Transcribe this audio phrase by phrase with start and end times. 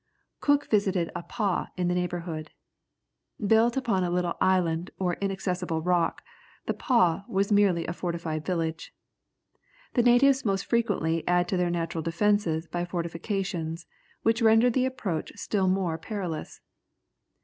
[0.39, 2.49] Cook visited a pah in the neighbourhood.
[3.39, 6.23] Built upon a little island or inaccessible rock,
[6.65, 8.95] the pah was merely a fortified village.
[9.93, 13.85] The natives most frequently add to the natural defences by fortifications,
[14.23, 16.61] which render the approach still more perilous.